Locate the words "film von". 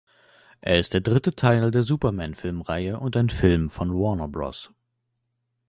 3.29-3.93